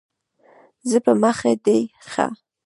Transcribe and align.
ځه 0.89 0.97
په 1.05 1.11
مخه 1.21 1.51
دي 1.65 1.79
ښه! 2.11 2.27